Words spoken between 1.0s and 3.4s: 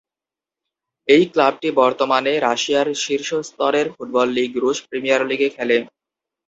এই ক্লাবটি বর্তমানে রাশিয়ার শীর্ষ